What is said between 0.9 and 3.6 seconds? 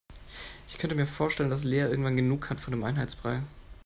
mir vorstellen, dass Lea irgendwann genug hat von dem Einheitsbrei.